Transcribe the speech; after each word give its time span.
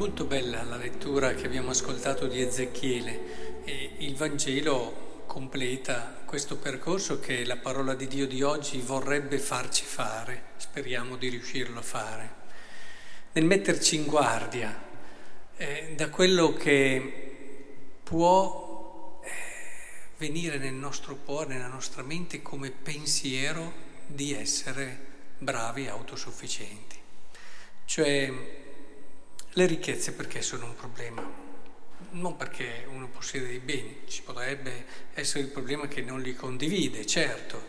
molto 0.00 0.24
bella 0.24 0.62
la 0.62 0.78
lettura 0.78 1.34
che 1.34 1.44
abbiamo 1.44 1.72
ascoltato 1.72 2.26
di 2.26 2.40
Ezechiele 2.40 3.64
e 3.64 3.96
il 3.98 4.16
Vangelo 4.16 5.24
completa 5.26 6.22
questo 6.24 6.56
percorso 6.56 7.20
che 7.20 7.44
la 7.44 7.58
parola 7.58 7.94
di 7.94 8.06
Dio 8.06 8.26
di 8.26 8.40
oggi 8.40 8.80
vorrebbe 8.80 9.38
farci 9.38 9.84
fare, 9.84 10.52
speriamo 10.56 11.16
di 11.16 11.28
riuscirlo 11.28 11.80
a 11.80 11.82
fare, 11.82 12.34
nel 13.32 13.44
metterci 13.44 13.96
in 13.96 14.06
guardia 14.06 14.74
eh, 15.58 15.92
da 15.94 16.08
quello 16.08 16.54
che 16.54 17.98
può 18.02 19.20
eh, 19.22 19.28
venire 20.16 20.56
nel 20.56 20.72
nostro 20.72 21.14
cuore, 21.16 21.52
nella 21.52 21.68
nostra 21.68 22.02
mente 22.02 22.40
come 22.40 22.70
pensiero 22.70 23.70
di 24.06 24.32
essere 24.32 24.98
bravi 25.36 25.84
e 25.84 25.88
autosufficienti. 25.90 26.96
Cioè 27.84 28.68
le 29.54 29.66
ricchezze 29.66 30.12
perché 30.12 30.42
sono 30.42 30.66
un 30.66 30.74
problema? 30.74 31.22
Non 32.12 32.36
perché 32.36 32.86
uno 32.88 33.08
possiede 33.08 33.46
dei 33.46 33.58
beni, 33.58 34.02
ci 34.06 34.22
potrebbe 34.22 34.84
essere 35.14 35.40
il 35.40 35.48
problema 35.48 35.88
che 35.88 36.02
non 36.02 36.20
li 36.20 36.34
condivide, 36.34 37.06
certo, 37.06 37.60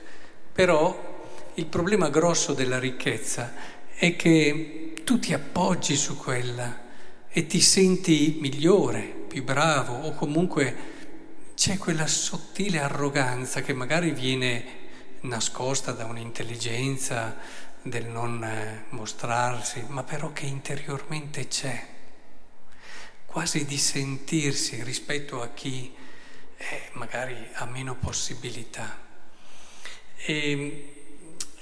però 0.52 1.20
il 1.56 1.66
problema 1.66 2.10
grosso 2.10 2.54
della 2.54 2.80
ricchezza 2.80 3.54
è 3.96 4.16
che 4.16 4.94
tu 5.04 5.20
ti 5.20 5.34
appoggi 5.34 5.96
su 5.96 6.18
quella 6.18 6.90
e 7.30 7.46
ti 7.46 7.60
senti 7.60 8.38
migliore, 8.40 9.02
più 9.28 9.44
bravo 9.44 9.94
o 10.08 10.14
comunque 10.14 10.90
c'è 11.56 11.78
quella 11.78 12.08
sottile 12.08 12.80
arroganza 12.80 13.62
che 13.62 13.74
magari 13.74 14.12
viene 14.12 14.80
nascosta 15.22 15.92
da 15.92 16.06
un'intelligenza, 16.06 17.38
del 17.84 18.06
non 18.06 18.44
eh, 18.44 18.86
mostrarsi, 18.90 19.84
ma 19.88 20.04
però 20.04 20.32
che 20.34 20.46
interiormente 20.46 21.48
c'è, 21.48 21.88
quasi 23.26 23.66
di 23.66 23.78
sentirsi 23.78 24.84
rispetto 24.84 25.42
a 25.42 25.50
chi 25.50 25.94
eh, 26.58 26.90
magari 26.94 27.36
ha 27.54 27.66
meno 27.66 27.96
possibilità. 27.96 29.00
E, 30.16 30.96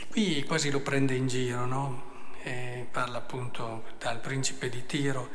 qui 0.10 0.44
quasi 0.44 0.70
lo 0.70 0.82
prende 0.82 1.16
in 1.16 1.28
giro, 1.28 1.66
no? 1.66 2.08
E 2.44 2.88
parla 2.92 3.20
appunto 3.20 3.84
dal 3.98 4.20
principe 4.20 4.70
di 4.70 4.86
Tiro. 4.86 5.30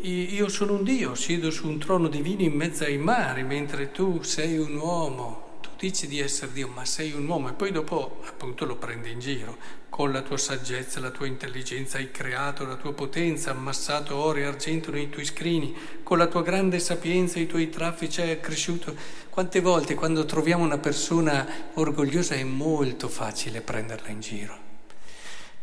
Io 0.00 0.48
sono 0.48 0.74
un 0.74 0.84
Dio, 0.84 1.14
siedo 1.14 1.50
su 1.50 1.66
un 1.66 1.78
trono 1.78 2.08
divino 2.08 2.42
in 2.42 2.52
mezzo 2.52 2.84
ai 2.84 2.98
mari, 2.98 3.42
mentre 3.42 3.90
tu 3.90 4.22
sei 4.22 4.58
un 4.58 4.76
uomo 4.76 5.46
dici 5.78 6.06
di 6.06 6.20
essere 6.20 6.52
Dio, 6.52 6.68
ma 6.68 6.84
sei 6.84 7.12
un 7.12 7.28
uomo 7.28 7.50
e 7.50 7.52
poi 7.52 7.70
dopo 7.70 8.20
appunto 8.26 8.64
lo 8.64 8.76
prendi 8.76 9.10
in 9.10 9.20
giro. 9.20 9.56
Con 9.96 10.12
la 10.12 10.20
tua 10.20 10.36
saggezza, 10.36 11.00
la 11.00 11.08
tua 11.08 11.26
intelligenza 11.26 11.96
hai 11.96 12.10
creato 12.10 12.66
la 12.66 12.74
tua 12.74 12.92
potenza, 12.92 13.52
ammassato 13.52 14.14
oro 14.14 14.40
e 14.40 14.44
argento 14.44 14.90
nei 14.90 15.08
tuoi 15.08 15.24
scrini, 15.24 15.74
con 16.02 16.18
la 16.18 16.26
tua 16.26 16.42
grande 16.42 16.80
sapienza 16.80 17.38
i 17.38 17.46
tuoi 17.46 17.70
traffici 17.70 18.20
hai 18.20 18.32
accresciuto. 18.32 18.94
Quante 19.30 19.60
volte 19.60 19.94
quando 19.94 20.26
troviamo 20.26 20.64
una 20.64 20.76
persona 20.76 21.70
orgogliosa 21.72 22.34
è 22.34 22.44
molto 22.44 23.08
facile 23.08 23.62
prenderla 23.62 24.08
in 24.08 24.20
giro, 24.20 24.58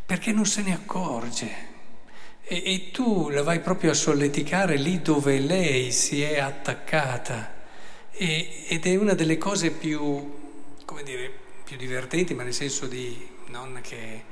perché 0.04 0.32
non 0.32 0.46
se 0.46 0.62
ne 0.62 0.72
accorge. 0.72 1.48
E, 2.42 2.60
e 2.64 2.90
tu 2.90 3.28
la 3.28 3.44
vai 3.44 3.60
proprio 3.60 3.92
a 3.92 3.94
solleticare 3.94 4.74
lì 4.74 5.00
dove 5.00 5.38
lei 5.38 5.92
si 5.92 6.22
è 6.22 6.40
attaccata 6.40 7.54
e, 8.10 8.64
ed 8.66 8.84
è 8.84 8.96
una 8.96 9.14
delle 9.14 9.38
cose 9.38 9.70
più, 9.70 10.32
come 10.84 11.04
dire, 11.04 11.30
più 11.62 11.76
divertenti, 11.76 12.34
ma 12.34 12.42
nel 12.42 12.52
senso 12.52 12.86
di 12.86 13.30
non 13.54 13.78
che 13.82 14.24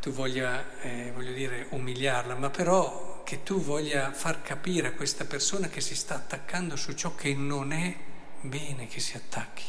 tu 0.00 0.12
voglia, 0.12 0.80
eh, 0.82 1.10
voglio 1.14 1.32
dire, 1.32 1.66
umiliarla, 1.70 2.34
ma 2.34 2.50
però 2.50 3.22
che 3.24 3.42
tu 3.42 3.58
voglia 3.60 4.12
far 4.12 4.42
capire 4.42 4.88
a 4.88 4.92
questa 4.92 5.24
persona 5.24 5.68
che 5.68 5.80
si 5.80 5.96
sta 5.96 6.16
attaccando 6.16 6.76
su 6.76 6.92
ciò 6.92 7.14
che 7.14 7.34
non 7.34 7.72
è 7.72 7.96
bene 8.42 8.86
che 8.86 9.00
si 9.00 9.16
attacchi. 9.16 9.64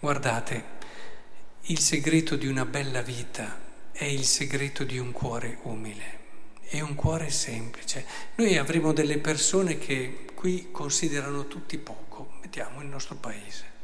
Guardate, 0.00 0.78
il 1.62 1.78
segreto 1.78 2.34
di 2.34 2.48
una 2.48 2.64
bella 2.64 3.02
vita 3.02 3.60
è 3.92 4.04
il 4.04 4.24
segreto 4.24 4.82
di 4.82 4.98
un 4.98 5.12
cuore 5.12 5.58
umile, 5.62 6.18
è 6.62 6.80
un 6.80 6.96
cuore 6.96 7.30
semplice. 7.30 8.04
Noi 8.34 8.56
avremo 8.56 8.92
delle 8.92 9.18
persone 9.18 9.78
che 9.78 10.26
qui 10.34 10.70
considerano 10.72 11.46
tutti 11.46 11.78
poco 11.78 12.10
mettiamo 12.50 12.80
il 12.80 12.88
nostro 12.88 13.14
paese. 13.14 13.78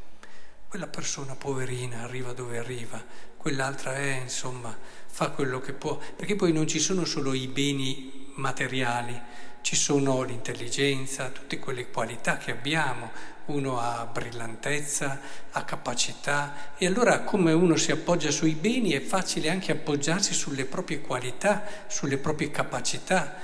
Quella 0.69 0.87
persona 0.87 1.33
poverina 1.35 2.01
arriva 2.01 2.33
dove 2.33 2.57
arriva, 2.57 3.01
quell'altra 3.37 3.95
è, 3.95 4.19
insomma, 4.21 4.77
fa 5.07 5.29
quello 5.29 5.61
che 5.61 5.71
può, 5.71 5.97
perché 5.97 6.35
poi 6.35 6.51
non 6.51 6.67
ci 6.67 6.79
sono 6.79 7.05
solo 7.05 7.31
i 7.31 7.47
beni 7.47 8.33
materiali, 8.35 9.17
ci 9.61 9.77
sono 9.77 10.23
l'intelligenza, 10.23 11.29
tutte 11.29 11.57
quelle 11.57 11.89
qualità 11.89 12.35
che 12.35 12.51
abbiamo, 12.51 13.11
uno 13.45 13.79
ha 13.79 14.05
brillantezza, 14.07 15.21
ha 15.51 15.63
capacità 15.63 16.75
e 16.77 16.85
allora 16.85 17.21
come 17.21 17.53
uno 17.53 17.77
si 17.77 17.93
appoggia 17.93 18.29
sui 18.29 18.51
beni 18.51 18.91
è 18.91 18.99
facile 18.99 19.49
anche 19.49 19.71
appoggiarsi 19.71 20.33
sulle 20.33 20.65
proprie 20.65 20.99
qualità, 20.99 21.63
sulle 21.87 22.17
proprie 22.17 22.51
capacità 22.51 23.35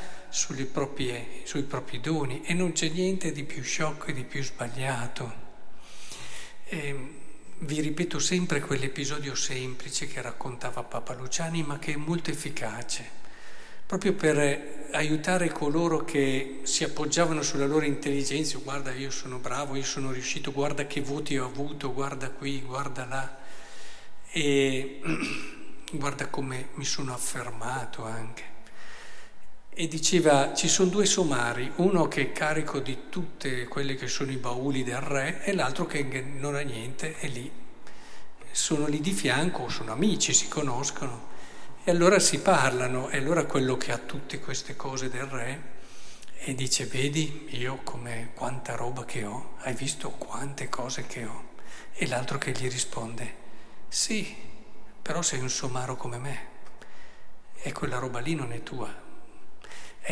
proprie, 0.72 1.42
sui 1.46 1.64
propri 1.64 2.02
doni 2.02 2.42
e 2.44 2.54
non 2.54 2.74
c'è 2.74 2.90
niente 2.90 3.32
di 3.32 3.46
più 3.46 3.62
sciocco 3.62 4.08
e 4.08 4.14
di 4.14 4.24
più 4.26 4.44
sbagliato. 4.44 5.43
E 6.74 6.96
vi 7.60 7.82
ripeto 7.82 8.18
sempre 8.18 8.60
quell'episodio 8.60 9.36
semplice 9.36 10.08
che 10.08 10.24
raccontava 10.24 10.82
Papa 10.82 11.14
Luciani, 11.14 11.62
ma 11.62 11.78
che 11.78 11.94
è 11.94 11.98
molto 11.98 12.32
efficace, 12.32 13.08
proprio 13.86 14.14
per 14.14 14.88
aiutare 14.94 15.52
coloro 15.52 16.04
che 16.04 16.62
si 16.64 16.84
appoggiavano 16.84 17.44
sulla 17.44 17.68
loro 17.68 17.86
intelligenza, 17.86 18.58
guarda 18.58 18.92
io 18.92 19.12
sono 19.12 19.38
bravo, 19.38 19.76
io 19.76 19.84
sono 19.84 20.12
riuscito, 20.12 20.52
guarda 20.52 20.88
che 20.88 21.02
voti 21.02 21.38
ho 21.38 21.46
avuto, 21.46 21.94
guarda 21.94 22.32
qui, 22.32 22.64
guarda 22.64 23.06
là, 23.06 23.38
e 24.32 25.00
guarda 25.94 26.28
come 26.28 26.70
mi 26.74 26.86
sono 26.86 27.14
affermato 27.14 28.04
anche 28.04 28.53
e 29.76 29.88
diceva 29.88 30.54
ci 30.54 30.68
sono 30.68 30.90
due 30.90 31.06
somari, 31.06 31.72
uno 31.78 32.08
che 32.08 32.22
è 32.22 32.32
carico 32.32 32.80
di 32.80 33.10
tutte 33.10 33.68
quelle 33.68 33.96
che 33.96 34.08
sono 34.08 34.32
i 34.32 34.38
bauli 34.38 34.84
del 34.84 34.98
re 34.98 35.44
e 35.44 35.54
l'altro 35.54 35.86
che 35.86 36.04
non 36.22 36.56
ha 36.56 36.62
niente, 36.62 37.18
è 37.18 37.28
lì. 37.28 37.52
Sono 38.52 38.86
lì 38.86 39.02
di 39.02 39.12
fianco, 39.12 39.68
sono 39.70 39.92
amici, 39.92 40.34
si 40.34 40.48
conoscono 40.48 41.32
e 41.84 41.92
allora 41.92 42.20
si 42.20 42.40
parlano 42.40 43.10
e 43.10 43.18
allora 43.18 43.46
quello 43.46 43.76
che 43.78 43.92
ha 43.92 43.98
tutte 43.98 44.40
queste 44.40 44.76
cose 44.76 45.10
del 45.10 45.26
re 45.26 45.72
e 46.38 46.56
dice 46.56 46.86
vedi 46.86 47.48
io 47.52 47.80
come 47.84 48.32
quanta 48.36 48.76
roba 48.76 49.06
che 49.06 49.26
ho, 49.26 49.56
hai 49.60 49.74
visto 49.74 50.10
quante 50.12 50.70
cose 50.70 51.08
che 51.08 51.26
ho? 51.26 51.52
E 51.94 52.08
l'altro 52.08 52.38
che 52.38 52.52
gli 52.52 52.70
risponde 52.70 53.42
sì, 53.88 54.36
però 55.02 55.22
sei 55.22 55.40
un 55.40 55.50
somaro 55.50 55.96
come 55.96 56.18
me 56.18 56.48
e 57.62 57.72
quella 57.72 57.98
roba 57.98 58.20
lì 58.20 58.36
non 58.36 58.52
è 58.52 58.62
tua, 58.64 59.03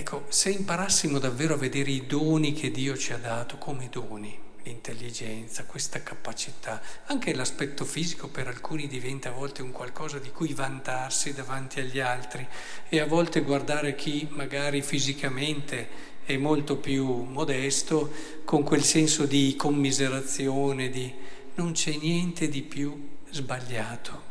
Ecco, 0.01 0.25
se 0.29 0.50
imparassimo 0.50 1.19
davvero 1.19 1.53
a 1.53 1.57
vedere 1.57 1.91
i 1.91 2.07
doni 2.07 2.53
che 2.53 2.72
Dio 2.72 2.97
ci 2.97 3.13
ha 3.13 3.17
dato 3.17 3.59
come 3.59 3.88
doni, 3.88 4.35
l'intelligenza, 4.63 5.66
questa 5.66 6.01
capacità, 6.01 6.81
anche 7.06 7.35
l'aspetto 7.35 7.85
fisico 7.85 8.28
per 8.28 8.47
alcuni 8.47 8.88
diventa 8.88 9.29
a 9.29 9.34
volte 9.34 9.62
un 9.62 9.69
qualcosa 9.72 10.17
di 10.17 10.31
cui 10.31 10.56
vantarsi 10.56 11.35
davanti 11.35 11.81
agli 11.81 12.00
altri 12.00 12.47
e 12.89 13.00
a 13.00 13.06
volte 13.06 13.41
guardare 13.41 13.94
chi 13.94 14.28
magari 14.31 14.81
fisicamente 14.81 15.88
è 16.25 16.36
molto 16.36 16.77
più 16.77 17.06
modesto 17.06 18.12
con 18.44 18.63
quel 18.63 18.83
senso 18.83 19.27
di 19.27 19.56
commiserazione, 19.56 20.89
di 20.89 21.13
non 21.54 21.74
c'è 21.74 21.95
niente 21.95 22.50
di 22.50 22.63
più 22.63 23.18
sbagliato. 23.30 24.31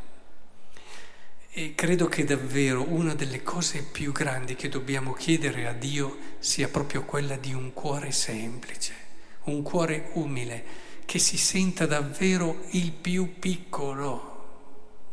E 1.52 1.74
credo 1.74 2.06
che 2.06 2.22
davvero 2.22 2.86
una 2.88 3.12
delle 3.14 3.42
cose 3.42 3.82
più 3.82 4.12
grandi 4.12 4.54
che 4.54 4.68
dobbiamo 4.68 5.12
chiedere 5.12 5.66
a 5.66 5.72
Dio 5.72 6.16
sia 6.38 6.68
proprio 6.68 7.02
quella 7.02 7.36
di 7.36 7.52
un 7.52 7.72
cuore 7.72 8.12
semplice, 8.12 8.94
un 9.46 9.62
cuore 9.62 10.10
umile, 10.12 10.64
che 11.04 11.18
si 11.18 11.36
senta 11.36 11.86
davvero 11.86 12.66
il 12.70 12.92
più 12.92 13.40
piccolo. 13.40 14.28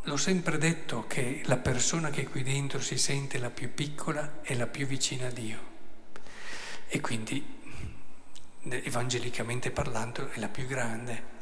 L'ho 0.03 0.15
sempre 0.15 0.59
detto 0.59 1.05
che 1.07 1.41
la 1.45 1.57
persona 1.57 2.11
che 2.11 2.25
qui 2.25 2.43
dentro 2.43 2.81
si 2.81 2.99
sente 2.99 3.39
la 3.39 3.49
più 3.49 3.73
piccola 3.73 4.41
è 4.43 4.53
la 4.53 4.67
più 4.67 4.85
vicina 4.85 5.25
a 5.25 5.31
Dio. 5.31 5.59
E 6.87 7.01
quindi, 7.01 7.43
evangelicamente 8.61 9.71
parlando, 9.71 10.29
è 10.29 10.37
la 10.37 10.49
più 10.49 10.67
grande. 10.67 11.35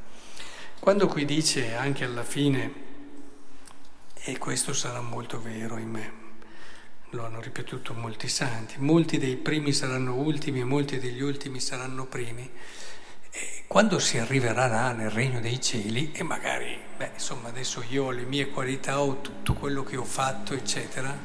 Quando 0.80 1.08
qui 1.08 1.26
dice 1.26 1.76
anche 1.76 2.06
alla 2.06 2.24
fine 2.24 2.85
e 4.28 4.40
questo 4.40 4.74
sarà 4.74 5.02
molto 5.02 5.40
vero 5.40 5.78
in 5.78 5.90
me. 5.90 6.14
Lo 7.12 7.26
hanno 7.26 7.40
ripetuto 7.40 7.94
molti 7.94 8.28
santi. 8.28 8.74
Molti 8.80 9.20
dei 9.20 9.36
primi 9.36 9.72
saranno 9.72 10.16
ultimi 10.16 10.62
e 10.62 10.64
molti 10.64 10.98
degli 10.98 11.22
ultimi 11.22 11.60
saranno 11.60 12.08
primi. 12.08 12.50
E 13.30 13.64
quando 13.68 14.00
si 14.00 14.18
arriverà 14.18 14.66
là 14.66 14.94
nel 14.94 15.12
regno 15.12 15.40
dei 15.40 15.62
cieli, 15.62 16.12
e 16.12 16.24
magari, 16.24 16.76
beh, 16.98 17.12
insomma, 17.14 17.50
adesso 17.50 17.84
io 17.88 18.06
ho 18.06 18.10
le 18.10 18.24
mie 18.24 18.50
qualità, 18.50 19.00
ho 19.00 19.22
tutto 19.22 19.54
quello 19.54 19.84
che 19.84 19.96
ho 19.96 20.04
fatto, 20.04 20.56
eccetera, 20.56 21.16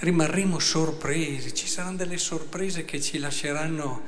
rimarremo 0.00 0.58
sorpresi, 0.58 1.54
ci 1.54 1.68
saranno 1.68 1.98
delle 1.98 2.18
sorprese 2.18 2.84
che 2.84 3.00
ci 3.00 3.18
lasceranno 3.18 4.02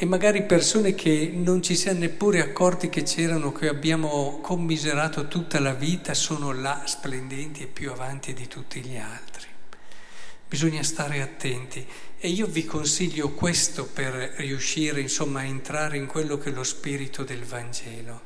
e 0.00 0.06
magari 0.06 0.44
persone 0.44 0.94
che 0.94 1.28
non 1.34 1.60
ci 1.60 1.74
siamo 1.74 1.98
neppure 1.98 2.40
accorti 2.40 2.88
che 2.88 3.02
c'erano, 3.02 3.50
che 3.50 3.66
abbiamo 3.66 4.38
commiserato 4.40 5.26
tutta 5.26 5.58
la 5.58 5.74
vita, 5.74 6.14
sono 6.14 6.52
là 6.52 6.84
splendenti 6.86 7.64
e 7.64 7.66
più 7.66 7.90
avanti 7.90 8.32
di 8.32 8.46
tutti 8.46 8.80
gli 8.80 8.96
altri. 8.96 9.48
Bisogna 10.46 10.84
stare 10.84 11.20
attenti 11.20 11.84
e 12.16 12.28
io 12.28 12.46
vi 12.46 12.64
consiglio 12.64 13.30
questo 13.30 13.86
per 13.86 14.12
riuscire 14.36 15.00
insomma 15.00 15.40
a 15.40 15.46
entrare 15.46 15.96
in 15.96 16.06
quello 16.06 16.38
che 16.38 16.50
è 16.50 16.52
lo 16.52 16.62
spirito 16.62 17.24
del 17.24 17.42
Vangelo. 17.42 18.22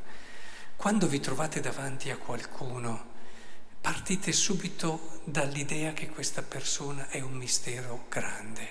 Quando 0.76 1.06
vi 1.06 1.20
trovate 1.20 1.60
davanti 1.60 2.10
a 2.10 2.18
qualcuno, 2.18 3.06
partite 3.80 4.30
subito 4.32 5.22
dall'idea 5.24 5.94
che 5.94 6.10
questa 6.10 6.42
persona 6.42 7.08
è 7.08 7.20
un 7.20 7.32
mistero 7.32 8.04
grande, 8.10 8.68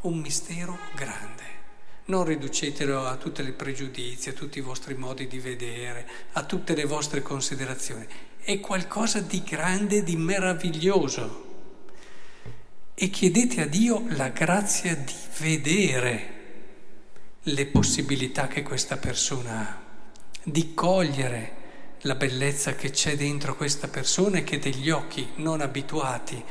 un 0.00 0.18
mistero 0.18 0.76
grande. 0.96 1.63
Non 2.06 2.24
riducetelo 2.24 3.06
a 3.06 3.16
tutte 3.16 3.42
le 3.42 3.52
pregiudizi, 3.52 4.28
a 4.28 4.34
tutti 4.34 4.58
i 4.58 4.62
vostri 4.62 4.94
modi 4.94 5.26
di 5.26 5.38
vedere, 5.38 6.06
a 6.32 6.44
tutte 6.44 6.74
le 6.74 6.84
vostre 6.84 7.22
considerazioni. 7.22 8.06
È 8.38 8.60
qualcosa 8.60 9.20
di 9.20 9.42
grande, 9.42 10.02
di 10.02 10.14
meraviglioso. 10.14 11.42
E 12.92 13.08
chiedete 13.08 13.62
a 13.62 13.66
Dio 13.66 14.04
la 14.10 14.28
grazia 14.28 14.94
di 14.94 15.14
vedere 15.38 16.32
le 17.40 17.66
possibilità 17.66 18.48
che 18.48 18.62
questa 18.62 18.98
persona 18.98 19.60
ha, 19.60 19.82
di 20.42 20.74
cogliere 20.74 21.62
la 22.02 22.14
bellezza 22.14 22.74
che 22.74 22.90
c'è 22.90 23.16
dentro 23.16 23.56
questa 23.56 23.88
persona 23.88 24.38
e 24.38 24.44
che 24.44 24.58
degli 24.58 24.90
occhi 24.90 25.26
non 25.36 25.62
abituati 25.62 26.42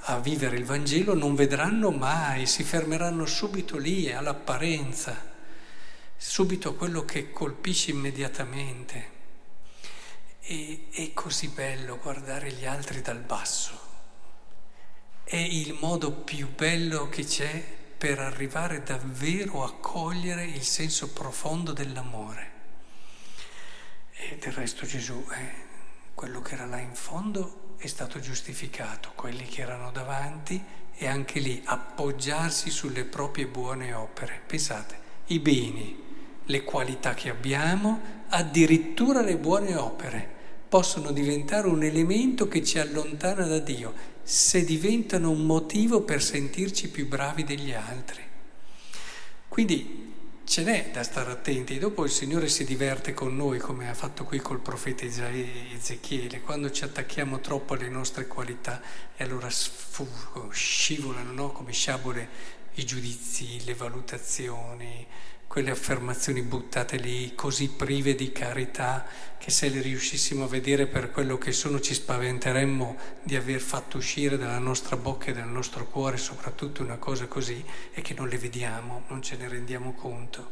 a 0.00 0.18
vivere 0.20 0.56
il 0.56 0.64
Vangelo 0.64 1.14
non 1.14 1.34
vedranno 1.34 1.90
mai, 1.90 2.46
si 2.46 2.62
fermeranno 2.62 3.26
subito 3.26 3.76
lì 3.76 4.12
all'apparenza, 4.12 5.34
subito 6.16 6.70
a 6.70 6.74
quello 6.74 7.04
che 7.04 7.32
colpisce 7.32 7.90
immediatamente. 7.90 9.14
E 10.40 10.86
è 10.92 11.12
così 11.12 11.48
bello 11.48 11.98
guardare 11.98 12.52
gli 12.52 12.64
altri 12.64 13.02
dal 13.02 13.18
basso. 13.18 13.80
È 15.24 15.36
il 15.36 15.76
modo 15.80 16.12
più 16.12 16.54
bello 16.54 17.08
che 17.08 17.24
c'è 17.24 17.60
per 17.98 18.20
arrivare 18.20 18.84
davvero 18.84 19.64
a 19.64 19.74
cogliere 19.74 20.44
il 20.44 20.62
senso 20.62 21.08
profondo 21.08 21.72
dell'amore. 21.72 22.52
E 24.12 24.36
del 24.36 24.52
resto 24.52 24.86
Gesù, 24.86 25.26
eh, 25.32 25.64
quello 26.14 26.40
che 26.42 26.54
era 26.54 26.66
là 26.66 26.78
in 26.78 26.94
fondo 26.94 27.65
è 27.76 27.86
stato 27.86 28.20
giustificato, 28.20 29.12
quelli 29.14 29.44
che 29.44 29.62
erano 29.62 29.90
davanti 29.90 30.62
e 30.94 31.06
anche 31.06 31.40
lì 31.40 31.62
appoggiarsi 31.64 32.70
sulle 32.70 33.04
proprie 33.04 33.46
buone 33.46 33.92
opere. 33.92 34.40
Pensate, 34.46 34.98
i 35.26 35.38
beni, 35.38 36.02
le 36.44 36.64
qualità 36.64 37.14
che 37.14 37.28
abbiamo, 37.28 38.24
addirittura 38.28 39.20
le 39.20 39.36
buone 39.36 39.74
opere 39.74 40.34
possono 40.68 41.12
diventare 41.12 41.68
un 41.68 41.82
elemento 41.82 42.48
che 42.48 42.64
ci 42.64 42.78
allontana 42.78 43.46
da 43.46 43.58
Dio 43.58 44.14
se 44.22 44.64
diventano 44.64 45.30
un 45.30 45.44
motivo 45.44 46.00
per 46.00 46.22
sentirci 46.22 46.88
più 46.88 47.06
bravi 47.06 47.44
degli 47.44 47.72
altri. 47.72 48.22
Quindi 49.48 50.14
ce 50.46 50.62
n'è 50.62 50.90
da 50.92 51.02
stare 51.02 51.32
attenti. 51.32 51.76
Dopo 51.78 52.04
il 52.04 52.10
Signore 52.10 52.48
si 52.48 52.64
diverte 52.64 53.12
con 53.12 53.34
noi, 53.34 53.58
come 53.58 53.90
ha 53.90 53.94
fatto 53.94 54.22
qui 54.22 54.38
col 54.38 54.60
profeta 54.60 55.04
Ezechiele, 55.04 56.40
quando 56.40 56.70
ci 56.70 56.84
attacchiamo 56.84 57.40
troppo 57.40 57.74
alle 57.74 57.88
nostre 57.88 58.28
qualità 58.28 58.80
e 59.16 59.24
allora 59.24 59.50
sfuggono, 59.50 60.50
scivolano 60.50 61.32
no? 61.32 61.50
come 61.50 61.72
sciabole 61.72 62.28
i 62.76 62.84
giudizi, 62.84 63.64
le 63.64 63.74
valutazioni, 63.74 65.06
quelle 65.46 65.70
affermazioni 65.70 66.42
buttate 66.42 66.98
lì 66.98 67.34
così 67.34 67.70
prive 67.70 68.14
di 68.14 68.32
carità 68.32 69.06
che 69.38 69.50
se 69.50 69.68
le 69.68 69.80
riuscissimo 69.80 70.44
a 70.44 70.48
vedere 70.48 70.86
per 70.86 71.10
quello 71.10 71.38
che 71.38 71.52
sono 71.52 71.80
ci 71.80 71.94
spaventeremmo 71.94 72.96
di 73.22 73.36
aver 73.36 73.60
fatto 73.60 73.96
uscire 73.96 74.36
dalla 74.36 74.58
nostra 74.58 74.96
bocca 74.96 75.26
e 75.26 75.32
dal 75.32 75.48
nostro 75.48 75.86
cuore 75.86 76.18
soprattutto 76.18 76.82
una 76.82 76.98
cosa 76.98 77.26
così 77.26 77.64
e 77.94 78.02
che 78.02 78.12
non 78.12 78.28
le 78.28 78.36
vediamo, 78.36 79.04
non 79.08 79.22
ce 79.22 79.36
ne 79.36 79.48
rendiamo 79.48 79.94
conto. 79.94 80.50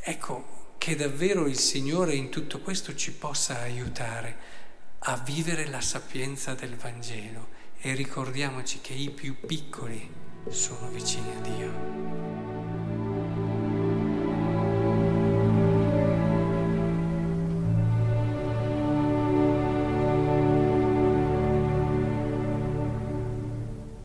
Ecco 0.00 0.74
che 0.78 0.96
davvero 0.96 1.46
il 1.46 1.58
Signore 1.58 2.14
in 2.14 2.30
tutto 2.30 2.60
questo 2.60 2.94
ci 2.94 3.12
possa 3.12 3.60
aiutare 3.60 4.58
a 5.00 5.18
vivere 5.18 5.66
la 5.66 5.82
sapienza 5.82 6.54
del 6.54 6.76
Vangelo 6.76 7.48
e 7.80 7.92
ricordiamoci 7.94 8.80
che 8.80 8.94
i 8.94 9.10
più 9.10 9.36
piccoli 9.44 10.29
sono 10.48 10.88
vicini 10.90 11.30
a 11.36 11.40
Dio. 11.40 12.39